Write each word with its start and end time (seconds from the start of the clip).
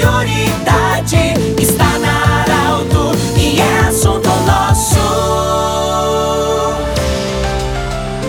prioridade 0.00 1.34
está 1.60 1.98
na 1.98 2.40
Arauto 2.40 3.12
e 3.36 3.60
é 3.60 3.80
assunto 3.80 4.30
nosso. 4.46 4.98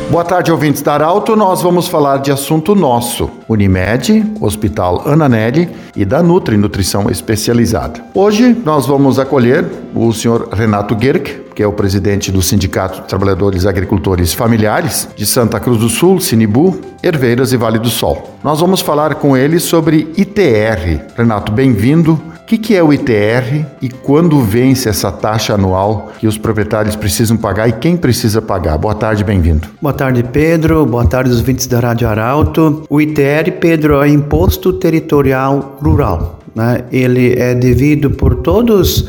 Boa 0.09 0.25
tarde, 0.25 0.51
ouvintes 0.51 0.81
da 0.81 0.95
Arauto. 0.95 1.33
Nós 1.37 1.61
vamos 1.61 1.87
falar 1.87 2.17
de 2.17 2.29
assunto 2.29 2.75
nosso: 2.75 3.31
Unimed, 3.47 4.33
Hospital 4.41 5.07
Ananelli 5.07 5.69
e 5.95 6.03
da 6.03 6.21
Nutri 6.21 6.57
Nutrição 6.57 7.09
Especializada. 7.09 8.03
Hoje 8.13 8.53
nós 8.65 8.85
vamos 8.85 9.17
acolher 9.17 9.65
o 9.95 10.11
senhor 10.11 10.49
Renato 10.51 10.97
Gerck, 11.01 11.53
que 11.55 11.63
é 11.63 11.67
o 11.67 11.71
presidente 11.71 12.33
do 12.33 12.41
Sindicato 12.41 13.01
de 13.01 13.07
Trabalhadores 13.07 13.65
Agricultores 13.65 14.33
Familiares 14.33 15.07
de 15.15 15.25
Santa 15.25 15.57
Cruz 15.57 15.79
do 15.79 15.87
Sul, 15.87 16.19
Sinibu, 16.19 16.81
Herveiras 17.03 17.51
e 17.51 17.57
Vale 17.57 17.79
do 17.79 17.89
Sol. 17.89 18.37
Nós 18.43 18.59
vamos 18.59 18.81
falar 18.81 19.15
com 19.15 19.35
ele 19.35 19.59
sobre 19.59 20.11
ITR. 20.15 21.01
Renato, 21.17 21.51
bem-vindo. 21.51 22.13
O 22.13 22.45
que, 22.45 22.75
é 22.75 22.83
o 22.83 22.91
ITR 22.91 23.65
e 23.81 23.87
quando 23.87 24.41
vence 24.41 24.89
essa 24.89 25.09
taxa 25.09 25.53
anual 25.53 26.11
que 26.19 26.27
os 26.27 26.37
proprietários 26.37 26.97
precisam 26.97 27.37
pagar 27.37 27.69
e 27.69 27.71
quem 27.71 27.95
precisa 27.95 28.41
pagar? 28.41 28.77
Boa 28.77 28.93
tarde, 28.93 29.23
bem-vindo. 29.23 29.69
Boa 29.81 29.93
tarde, 29.93 30.21
Pedro. 30.21 30.85
Boa 30.85 31.05
tarde, 31.05 31.29
os 31.29 31.37
ouvintes 31.37 31.65
da 31.67 31.79
Rádio 31.79 32.09
Arauto. 32.09 32.83
O 32.89 32.99
ITR, 32.99 33.51
Pedro, 33.59 34.01
é 34.01 34.09
Imposto 34.09 34.73
Territorial 34.73 35.77
Rural. 35.81 36.39
Né? 36.53 36.83
Ele 36.91 37.33
é 37.39 37.55
devido 37.55 38.11
por 38.11 38.35
todos 38.35 39.07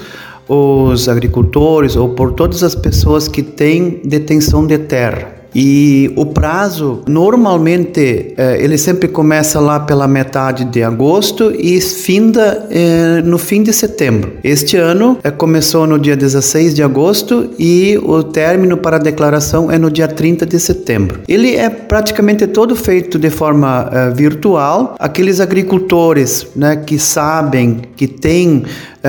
os 0.49 1.09
agricultores 1.09 1.97
ou 1.97 2.11
por 2.11 2.33
todas 2.35 2.63
as 2.63 2.77
pessoas 2.77 3.27
que 3.27 3.43
têm 3.43 4.01
detenção 4.05 4.67
de 4.67 4.79
terra. 4.79 5.42
E 5.55 6.11
o 6.17 6.27
prazo, 6.27 7.03
normalmente, 7.07 8.35
eh, 8.37 8.59
ele 8.61 8.79
sempre 8.79 9.09
começa 9.09 9.61
lá 9.61 9.81
pela 9.81 10.09
metade 10.09 10.65
de 10.65 10.83
agosto 10.83 11.53
e 11.57 11.81
finda 11.81 12.67
eh, 12.71 13.23
no 13.25 13.39
fim 13.39 13.63
de 13.63 13.73
setembro. 13.73 14.33
Este 14.43 14.77
ano 14.77 15.19
eh, 15.23 15.31
começou 15.31 15.87
no 15.87 15.99
dia 15.99 16.17
16 16.17 16.75
de 16.75 16.83
agosto 16.83 17.51
e 17.59 17.99
o 18.03 18.23
término 18.23 18.77
para 18.77 18.97
a 18.97 19.01
declaração 19.01 19.71
é 19.71 19.79
no 19.79 19.91
dia 19.91 20.09
30 20.09 20.47
de 20.47 20.59
setembro. 20.59 21.21
Ele 21.29 21.55
é 21.55 21.69
praticamente 21.69 22.47
todo 22.47 22.75
feito 22.75 23.19
de 23.19 23.31
forma 23.31 23.91
virtual. 24.15 24.95
Aqueles 24.99 25.41
agricultores 25.41 26.47
né, 26.57 26.77
que 26.77 26.99
sabem, 26.99 27.83
que 27.97 28.07
têm 28.07 28.65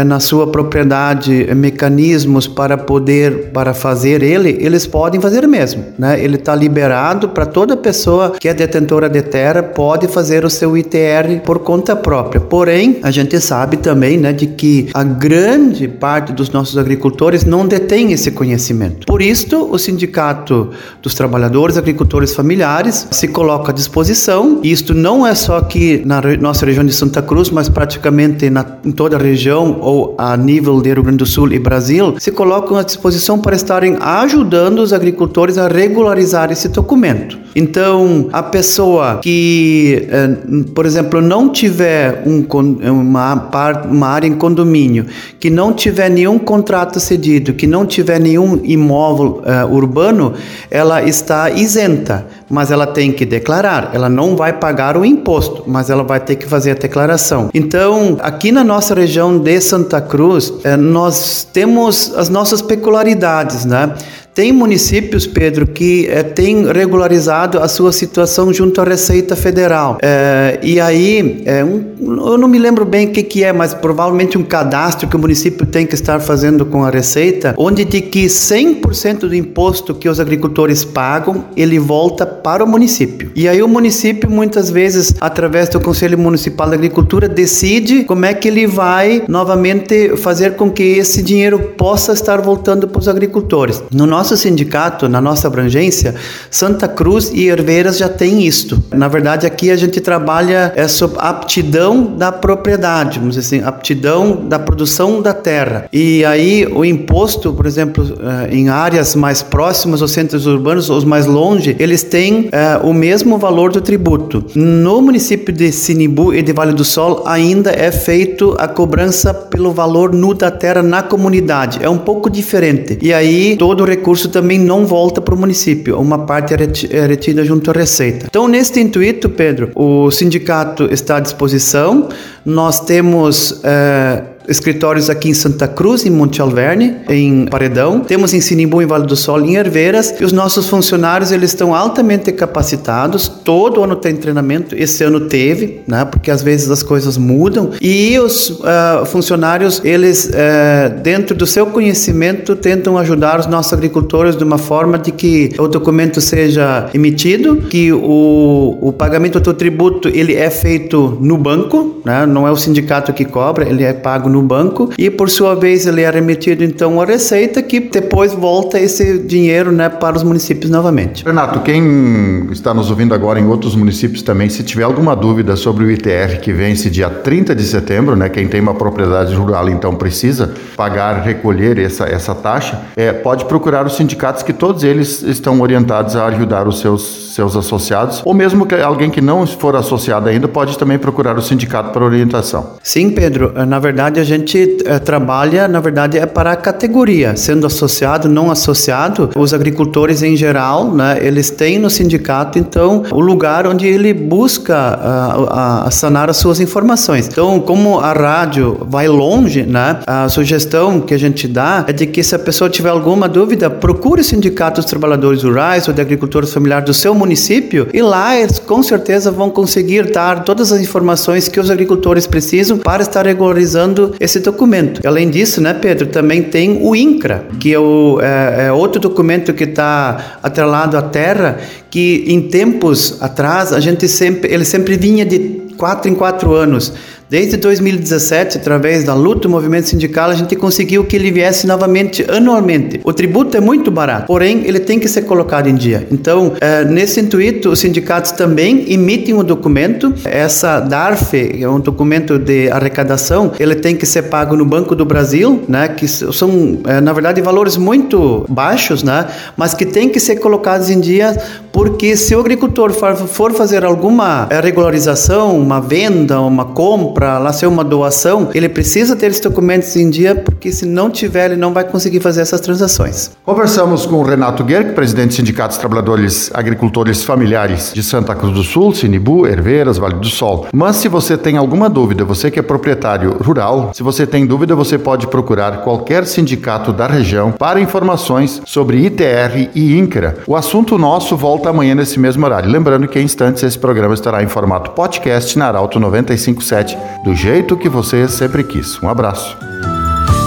na 0.05 0.19
sua 0.19 0.47
propriedade 0.47 1.47
mecanismos 1.55 2.47
para 2.47 2.77
poder 2.77 3.51
para 3.51 3.73
fazer 3.73 4.23
ele, 4.23 4.57
eles 4.59 4.87
podem 4.87 5.19
fazer 5.19 5.47
mesmo, 5.47 5.83
né? 5.97 6.23
Ele 6.23 6.35
está 6.35 6.55
liberado 6.55 7.29
para 7.29 7.45
toda 7.45 7.75
pessoa 7.75 8.31
que 8.39 8.47
é 8.47 8.53
detentora 8.53 9.09
de 9.09 9.21
terra 9.21 9.61
pode 9.61 10.07
fazer 10.07 10.45
o 10.45 10.49
seu 10.49 10.77
ITR 10.77 11.41
por 11.43 11.59
conta 11.59 11.95
própria. 11.95 12.39
Porém, 12.39 12.99
a 13.03 13.11
gente 13.11 13.39
sabe 13.39 13.77
também, 13.77 14.17
né, 14.17 14.31
de 14.31 14.47
que 14.47 14.89
a 14.93 15.03
grande 15.03 15.87
parte 15.87 16.31
dos 16.31 16.49
nossos 16.49 16.77
agricultores 16.77 17.43
não 17.43 17.67
detém 17.67 18.11
esse 18.11 18.31
conhecimento. 18.31 19.05
Por 19.05 19.21
isso, 19.21 19.67
o 19.69 19.77
sindicato 19.77 20.69
dos 21.01 21.13
trabalhadores 21.13 21.77
agricultores 21.77 22.33
familiares 22.33 23.07
se 23.11 23.27
coloca 23.27 23.71
à 23.71 23.73
disposição. 23.73 24.59
Isto 24.63 24.93
não 24.93 25.25
é 25.25 25.35
só 25.35 25.57
aqui 25.57 26.01
na 26.05 26.21
nossa 26.39 26.65
região 26.65 26.85
de 26.85 26.93
Santa 26.93 27.21
Cruz, 27.21 27.49
mas 27.49 27.69
praticamente 27.69 28.49
na, 28.49 28.65
em 28.85 28.91
toda 28.91 29.17
a 29.17 29.19
região 29.19 29.79
ou 29.83 30.15
a 30.17 30.35
nível 30.37 30.81
de 30.81 30.93
Rio 30.93 31.03
Grande 31.03 31.17
do 31.17 31.25
Sul 31.25 31.51
e 31.51 31.59
Brasil, 31.59 32.15
se 32.19 32.31
colocam 32.31 32.77
à 32.77 32.83
disposição 32.83 33.39
para 33.39 33.55
estarem 33.55 33.97
ajudando 33.99 34.79
os 34.79 34.93
agricultores 34.93 35.57
a 35.57 35.67
regularizar 35.67 36.51
esse 36.51 36.69
documento. 36.69 37.43
Então, 37.55 38.29
a 38.33 38.41
pessoa 38.41 39.19
que, 39.21 40.07
eh, 40.09 40.29
por 40.73 40.87
exemplo, 40.87 41.21
não 41.21 41.49
tiver 41.49 42.23
um, 42.25 42.43
uma, 42.89 43.49
uma 43.85 44.07
área 44.07 44.27
em 44.27 44.33
condomínio, 44.33 45.05
que 45.39 45.51
não 45.51 45.71
tiver 45.71 46.09
nenhum 46.09 46.39
contrato 46.39 46.99
cedido, 46.99 47.53
que 47.53 47.67
não 47.67 47.85
tiver 47.85 48.19
nenhum 48.19 48.59
imóvel 48.63 49.43
uh, 49.43 49.71
urbano, 49.71 50.33
ela 50.71 51.03
está 51.03 51.51
isenta, 51.51 52.25
mas 52.53 52.69
ela 52.69 52.85
tem 52.85 53.11
que 53.11 53.25
declarar. 53.25 53.89
Ela 53.93 54.07
não 54.07 54.35
vai 54.35 54.53
pagar 54.53 54.95
o 54.95 55.03
imposto, 55.03 55.63
mas 55.65 55.89
ela 55.89 56.03
vai 56.03 56.19
ter 56.19 56.35
que 56.35 56.45
fazer 56.45 56.71
a 56.71 56.75
declaração. 56.75 57.49
Então, 57.51 58.15
aqui 58.21 58.51
na 58.51 58.63
nossa 58.63 58.93
região 58.93 59.39
de 59.39 59.59
Santa 59.59 59.99
Cruz, 59.99 60.49
uh, 60.49 60.77
nós 60.77 61.47
temos 61.51 62.13
as 62.15 62.29
nossas 62.29 62.61
peculiaridades, 62.61 63.65
né? 63.65 63.95
Tem 64.33 64.51
municípios, 64.51 65.27
Pedro, 65.27 65.67
que 65.67 66.07
é, 66.07 66.23
têm 66.23 66.65
regularizado 66.65 67.59
a 67.59 67.67
sua 67.67 67.91
situação 67.91 68.51
junto 68.51 68.81
à 68.81 68.83
Receita 68.83 69.35
Federal. 69.35 69.99
É, 70.01 70.59
e 70.63 70.81
aí, 70.81 71.43
é, 71.45 71.63
um, 71.63 71.83
eu 71.99 72.37
não 72.37 72.47
me 72.47 72.57
lembro 72.57 72.83
bem 72.83 73.07
o 73.07 73.11
que, 73.11 73.21
que 73.21 73.43
é, 73.43 73.53
mas 73.53 73.75
provavelmente 73.75 74.35
um 74.35 74.43
cadastro 74.43 75.07
que 75.07 75.15
o 75.15 75.19
município 75.19 75.67
tem 75.67 75.85
que 75.85 75.93
estar 75.93 76.19
fazendo 76.19 76.65
com 76.65 76.83
a 76.83 76.89
Receita, 76.89 77.53
onde 77.59 77.85
de 77.85 78.01
que 78.01 78.25
100% 78.25 79.19
do 79.19 79.35
imposto 79.35 79.93
que 79.93 80.09
os 80.09 80.19
agricultores 80.19 80.83
pagam, 80.83 81.45
ele 81.55 81.77
volta 81.77 82.25
para 82.25 82.63
o 82.63 82.67
município. 82.67 83.31
E 83.35 83.47
aí 83.47 83.61
o 83.61 83.67
município, 83.67 84.27
muitas 84.31 84.71
vezes, 84.71 85.13
através 85.21 85.69
do 85.69 85.79
Conselho 85.79 86.17
Municipal 86.17 86.67
da 86.67 86.73
Agricultura, 86.73 87.29
decide 87.29 88.03
como 88.03 88.25
é 88.25 88.33
que 88.33 88.47
ele 88.47 88.65
vai 88.65 89.23
novamente 89.27 90.17
fazer 90.17 90.55
com 90.55 90.71
que 90.71 90.83
esse 90.83 91.21
dinheiro 91.21 91.59
possa 91.77 92.13
estar 92.13 92.41
voltando 92.41 92.87
para 92.87 92.99
os 92.99 93.07
agricultores. 93.07 93.83
No 93.91 94.07
nosso 94.07 94.22
nosso 94.23 94.37
sindicato, 94.37 95.09
na 95.09 95.19
nossa 95.19 95.47
abrangência, 95.47 96.15
Santa 96.49 96.87
Cruz 96.87 97.29
e 97.33 97.49
Herveiras 97.49 97.97
já 97.97 98.07
tem 98.07 98.45
isto. 98.47 98.81
Na 98.89 99.09
verdade, 99.09 99.45
aqui 99.45 99.69
a 99.69 99.75
gente 99.75 99.99
trabalha 99.99 100.71
é 100.77 100.87
sobre 100.87 101.17
aptidão 101.19 102.15
da 102.15 102.31
propriedade, 102.31 103.19
vamos 103.19 103.35
dizer 103.35 103.57
assim, 103.57 103.67
aptidão 103.67 104.45
da 104.47 104.57
produção 104.57 105.21
da 105.21 105.33
terra. 105.33 105.89
E 105.91 106.23
aí 106.23 106.65
o 106.65 106.85
imposto, 106.85 107.51
por 107.51 107.65
exemplo, 107.65 108.17
eh, 108.17 108.55
em 108.55 108.69
áreas 108.69 109.13
mais 109.13 109.43
próximas 109.43 110.01
aos 110.01 110.11
centros 110.11 110.45
urbanos, 110.45 110.89
os 110.89 111.03
mais 111.03 111.25
longe, 111.25 111.75
eles 111.77 112.01
têm 112.01 112.47
é, 112.53 112.79
o 112.81 112.93
mesmo 112.93 113.37
valor 113.37 113.73
do 113.73 113.81
tributo. 113.81 114.45
No 114.55 115.01
município 115.01 115.53
de 115.53 115.69
Sinibu 115.73 116.33
e 116.33 116.41
de 116.41 116.53
Vale 116.53 116.71
do 116.71 116.85
Sol 116.85 117.23
ainda 117.25 117.71
é 117.71 117.91
feito 117.91 118.55
a 118.57 118.69
cobrança 118.69 119.33
pelo 119.33 119.73
valor 119.73 120.13
nu 120.13 120.33
da 120.33 120.49
terra 120.49 120.81
na 120.81 121.03
comunidade. 121.03 121.79
É 121.83 121.89
um 121.89 121.97
pouco 121.97 122.29
diferente. 122.29 122.97
E 123.01 123.13
aí 123.13 123.57
todo 123.57 123.81
o 123.81 123.85
recurso 123.85 124.12
recurso 124.13 124.29
também 124.29 124.59
não 124.59 124.85
volta 124.85 125.19
para 125.19 125.33
o 125.33 125.37
município, 125.37 125.99
uma 125.99 126.19
parte 126.19 126.53
é 126.53 127.07
retida 127.07 127.43
junto 127.43 127.71
à 127.71 127.73
Receita. 127.73 128.27
Então, 128.29 128.47
neste 128.47 128.79
intuito, 128.79 129.27
Pedro, 129.29 129.71
o 129.75 130.11
sindicato 130.11 130.87
está 130.91 131.17
à 131.17 131.19
disposição, 131.19 132.09
nós 132.45 132.79
temos. 132.79 133.59
É, 133.63 134.23
escritórios 134.47 135.09
aqui 135.09 135.29
em 135.29 135.33
Santa 135.33 135.67
Cruz, 135.67 136.05
em 136.05 136.09
Monte 136.09 136.41
Alverne, 136.41 136.97
em 137.09 137.45
Paredão. 137.45 137.99
Temos 137.99 138.33
em 138.33 138.41
Sinimbu, 138.41 138.81
em 138.81 138.85
Vale 138.85 139.05
do 139.05 139.15
Sol, 139.15 139.41
em 139.41 139.55
Herveiras. 139.55 140.13
E 140.19 140.23
os 140.23 140.31
nossos 140.31 140.67
funcionários, 140.69 141.31
eles 141.31 141.51
estão 141.51 141.73
altamente 141.73 142.31
capacitados. 142.31 143.27
Todo 143.27 143.83
ano 143.83 143.95
tem 143.95 144.15
treinamento. 144.15 144.75
Esse 144.75 145.03
ano 145.03 145.21
teve, 145.21 145.81
né? 145.87 146.05
Porque 146.05 146.29
às 146.31 146.41
vezes 146.41 146.69
as 146.69 146.83
coisas 146.83 147.17
mudam. 147.17 147.71
E 147.81 148.17
os 148.19 148.49
uh, 148.49 149.05
funcionários, 149.05 149.81
eles, 149.83 150.25
uh, 150.25 151.01
dentro 151.01 151.35
do 151.35 151.45
seu 151.45 151.67
conhecimento, 151.67 152.55
tentam 152.55 152.97
ajudar 152.97 153.39
os 153.39 153.47
nossos 153.47 153.73
agricultores 153.73 154.35
de 154.35 154.43
uma 154.43 154.57
forma 154.57 154.97
de 154.97 155.11
que 155.11 155.51
o 155.57 155.67
documento 155.67 156.19
seja 156.19 156.89
emitido, 156.93 157.57
que 157.69 157.91
o, 157.91 158.77
o 158.81 158.93
pagamento 158.93 159.39
do 159.39 159.53
tributo, 159.53 160.07
ele 160.09 160.35
é 160.35 160.49
feito 160.49 161.17
no 161.21 161.37
banco, 161.37 162.01
né? 162.05 162.25
Não 162.25 162.47
é 162.47 162.51
o 162.51 162.55
sindicato 162.55 163.13
que 163.13 163.25
cobra, 163.25 163.67
ele 163.67 163.83
é 163.83 163.93
pago 163.93 164.29
no 164.33 164.41
banco 164.41 164.89
e 164.97 165.09
por 165.09 165.29
sua 165.29 165.55
vez 165.55 165.85
ele 165.85 166.01
é 166.01 166.09
remetido 166.09 166.63
então 166.63 166.99
à 166.99 167.05
Receita 167.05 167.61
que 167.61 167.79
depois 167.79 168.33
volta 168.33 168.79
esse 168.79 169.19
dinheiro 169.19 169.71
né, 169.71 169.87
para 169.87 170.17
os 170.17 170.23
municípios 170.23 170.69
novamente. 170.69 171.23
Renato, 171.23 171.59
quem 171.61 172.47
está 172.51 172.73
nos 172.73 172.89
ouvindo 172.89 173.13
agora 173.13 173.39
em 173.39 173.45
outros 173.45 173.75
municípios 173.75 174.23
também, 174.23 174.49
se 174.49 174.63
tiver 174.63 174.83
alguma 174.83 175.15
dúvida 175.15 175.55
sobre 175.55 175.85
o 175.85 175.91
ITR 175.91 176.39
que 176.41 176.51
vence 176.51 176.89
dia 176.89 177.09
30 177.09 177.55
de 177.55 177.63
setembro, 177.63 178.15
né, 178.15 178.29
quem 178.29 178.47
tem 178.47 178.59
uma 178.59 178.73
propriedade 178.73 179.33
rural 179.35 179.69
então 179.69 179.93
precisa 179.93 180.53
pagar, 180.75 181.21
recolher 181.21 181.77
essa, 181.77 182.05
essa 182.05 182.33
taxa, 182.33 182.81
é, 182.95 183.11
pode 183.11 183.45
procurar 183.45 183.85
os 183.85 183.95
sindicatos 183.95 184.41
que 184.41 184.51
todos 184.51 184.83
eles 184.83 185.21
estão 185.21 185.61
orientados 185.61 186.15
a 186.15 186.25
ajudar 186.25 186.67
os 186.67 186.79
seus, 186.79 187.33
seus 187.35 187.55
associados, 187.55 188.21
ou 188.25 188.33
mesmo 188.33 188.65
que 188.65 188.75
alguém 188.75 189.09
que 189.09 189.21
não 189.21 189.45
for 189.45 189.75
associado 189.75 190.29
ainda 190.29 190.47
pode 190.47 190.77
também 190.77 190.97
procurar 190.97 191.37
o 191.37 191.41
sindicato 191.41 191.91
para 191.91 192.03
orientação. 192.03 192.73
Sim, 192.81 193.11
Pedro, 193.11 193.53
na 193.65 193.79
verdade 193.79 194.19
a 194.23 194.25
gente 194.25 194.77
é, 194.85 194.97
trabalha, 194.99 195.67
na 195.67 195.79
verdade, 195.79 196.17
é 196.17 196.25
para 196.25 196.53
a 196.53 196.55
categoria, 196.55 197.35
sendo 197.35 197.67
associado, 197.67 198.29
não 198.29 198.49
associado, 198.49 199.29
os 199.35 199.53
agricultores 199.53 200.23
em 200.23 200.35
geral, 200.35 200.91
né, 200.91 201.19
eles 201.21 201.49
têm 201.49 201.77
no 201.77 201.89
sindicato, 201.89 202.57
então, 202.57 203.03
o 203.11 203.19
lugar 203.19 203.67
onde 203.67 203.85
ele 203.85 204.13
busca 204.13 204.75
a, 204.75 205.83
a, 205.83 205.87
a 205.87 205.91
sanar 205.91 206.29
as 206.29 206.37
suas 206.37 206.59
informações. 206.59 207.27
Então, 207.27 207.59
como 207.59 207.99
a 207.99 208.13
rádio 208.13 208.77
vai 208.89 209.07
longe, 209.07 209.63
né, 209.63 209.99
a 210.07 210.29
sugestão 210.29 211.01
que 211.01 211.13
a 211.13 211.19
gente 211.19 211.47
dá 211.47 211.83
é 211.87 211.93
de 211.93 212.07
que 212.07 212.23
se 212.23 212.33
a 212.33 212.39
pessoa 212.39 212.69
tiver 212.69 212.89
alguma 212.89 213.27
dúvida, 213.27 213.69
procure 213.69 214.21
o 214.21 214.23
sindicato 214.23 214.79
dos 214.79 214.89
trabalhadores 214.89 215.43
rurais 215.43 215.87
ou 215.87 215.93
de 215.93 216.01
agricultores 216.01 216.53
familiares 216.53 216.85
do 216.85 216.93
seu 216.93 217.13
município 217.13 217.87
e 217.93 218.01
lá 218.01 218.37
eles 218.37 218.57
com 218.59 218.81
certeza 218.81 219.31
vão 219.31 219.49
conseguir 219.49 220.11
dar 220.11 220.43
todas 220.43 220.71
as 220.71 220.79
informações 220.79 221.49
que 221.49 221.59
os 221.59 221.69
agricultores 221.69 222.25
precisam 222.25 222.77
para 222.77 223.03
estar 223.03 223.25
regularizando 223.25 224.12
esse 224.19 224.39
documento. 224.39 225.01
Além 225.05 225.29
disso, 225.29 225.61
né, 225.61 225.73
Pedro, 225.73 226.07
também 226.07 226.43
tem 226.43 226.79
o 226.81 226.95
INCRA, 226.95 227.45
que 227.59 227.73
é, 227.73 227.79
o, 227.79 228.19
é, 228.21 228.67
é 228.67 228.71
outro 228.71 228.99
documento 229.01 229.53
que 229.53 229.63
está 229.63 230.37
atrelado 230.41 230.97
à 230.97 231.01
terra, 231.01 231.57
que 231.89 232.23
em 232.27 232.41
tempos 232.41 233.21
atrás 233.21 233.73
a 233.73 233.79
gente 233.79 234.07
sempre, 234.07 234.53
ele 234.53 234.65
sempre 234.65 234.95
vinha 234.95 235.25
de 235.25 235.63
quatro 235.77 236.09
em 236.09 236.15
quatro 236.15 236.53
anos. 236.53 236.93
Desde 237.33 237.57
2017, 237.57 238.59
através 238.59 239.03
da 239.03 239.15
luta 239.15 239.47
do 239.47 239.49
movimento 239.49 239.89
sindical, 239.89 240.29
a 240.29 240.35
gente 240.35 240.55
conseguiu 240.55 241.03
que 241.03 241.15
ele 241.15 241.31
viesse 241.31 241.65
novamente 241.65 242.23
anualmente. 242.29 243.01
O 243.03 243.11
tributo 243.11 243.57
é 243.57 243.59
muito 243.59 243.89
barato, 243.89 244.27
porém 244.27 244.61
ele 244.65 244.79
tem 244.79 244.99
que 244.99 245.07
ser 245.07 245.23
colocado 245.23 245.67
em 245.67 245.73
dia. 245.73 246.07
Então, 246.11 246.53
é, 246.61 246.85
nesse 246.85 247.19
intuito, 247.19 247.71
os 247.71 247.79
sindicatos 247.79 248.33
também 248.33 248.85
emitem 248.87 249.33
um 249.33 249.43
documento. 249.43 250.13
Essa 250.25 250.79
DARF, 250.79 251.33
é 251.59 251.67
um 251.67 251.79
documento 251.79 252.37
de 252.37 252.69
arrecadação, 252.69 253.51
ele 253.59 253.73
tem 253.77 253.95
que 253.95 254.05
ser 254.05 254.29
pago 254.29 254.55
no 254.55 254.63
Banco 254.63 254.95
do 254.95 255.03
Brasil, 255.03 255.63
né? 255.67 255.87
Que 255.87 256.07
são, 256.07 256.81
é, 256.85 257.01
na 257.01 257.13
verdade, 257.13 257.41
valores 257.41 257.77
muito 257.77 258.45
baixos, 258.47 259.01
né? 259.01 259.25
Mas 259.57 259.73
que 259.73 259.87
tem 259.87 260.07
que 260.07 260.19
ser 260.19 260.35
colocados 260.35 260.87
em 260.87 260.99
dia, 260.99 261.35
porque 261.71 262.15
se 262.15 262.35
o 262.35 262.39
agricultor 262.39 262.91
for, 262.91 263.15
for 263.15 263.51
fazer 263.53 263.83
alguma 263.83 264.47
regularização, 264.61 265.57
uma 265.57 265.81
venda, 265.81 266.39
uma 266.39 266.65
compra 266.65 267.22
para 267.23 267.39
lá 267.39 267.53
ser 267.53 267.67
uma 267.67 267.85
doação, 267.85 268.49
ele 268.53 268.67
precisa 268.67 269.15
ter 269.15 269.27
esses 269.27 269.39
documentos 269.39 269.95
em 269.95 270.09
dia, 270.09 270.35
porque 270.35 270.73
se 270.73 270.85
não 270.85 271.09
tiver, 271.09 271.51
ele 271.51 271.55
não 271.55 271.73
vai 271.73 271.85
conseguir 271.85 272.19
fazer 272.19 272.41
essas 272.41 272.59
transações. 272.59 273.31
Conversamos 273.45 274.05
com 274.05 274.15
o 274.15 274.23
Renato 274.23 274.61
Guerque, 274.61 274.91
presidente 274.91 275.29
do 275.29 275.35
Sindicato 275.35 275.69
dos 275.69 275.77
Trabalhadores 275.77 276.51
Agricultores 276.53 277.23
Familiares 277.23 277.93
de 277.93 278.03
Santa 278.03 278.35
Cruz 278.35 278.53
do 278.53 278.61
Sul, 278.61 278.93
Sinibu, 278.93 279.47
Herveiras, 279.47 279.97
Vale 279.97 280.15
do 280.15 280.27
Sol. 280.27 280.67
Mas 280.73 280.97
se 280.97 281.07
você 281.07 281.37
tem 281.37 281.55
alguma 281.55 281.89
dúvida, 281.89 282.25
você 282.25 282.51
que 282.51 282.59
é 282.59 282.61
proprietário 282.61 283.37
rural, 283.41 283.91
se 283.93 284.03
você 284.03 284.27
tem 284.27 284.45
dúvida, 284.45 284.75
você 284.75 284.97
pode 284.97 285.25
procurar 285.27 285.77
qualquer 285.77 286.25
sindicato 286.25 286.91
da 286.91 287.07
região 287.07 287.53
para 287.53 287.79
informações 287.79 288.61
sobre 288.65 288.97
ITR 288.97 289.69
e 289.73 289.97
INCRA. 289.97 290.39
O 290.45 290.57
assunto 290.57 290.97
nosso 290.97 291.37
volta 291.37 291.69
amanhã 291.69 291.95
nesse 291.95 292.19
mesmo 292.19 292.45
horário. 292.45 292.69
Lembrando 292.69 293.07
que 293.07 293.17
em 293.17 293.23
instantes 293.23 293.63
esse 293.63 293.79
programa 293.79 294.13
estará 294.13 294.43
em 294.43 294.47
formato 294.47 294.91
podcast 294.91 295.57
na 295.57 295.67
Arauto 295.67 296.01
957 296.01 296.97
do 297.21 297.35
jeito 297.35 297.77
que 297.77 297.89
você 297.89 298.27
sempre 298.27 298.63
quis. 298.63 299.01
Um 299.01 299.09
abraço. 299.09 299.57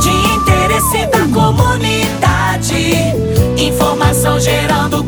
De 0.03 0.11
interesse 0.37 1.07
da 1.07 1.27
comunidade, 1.29 2.95
informação 3.59 4.41
gerando 4.41 5.05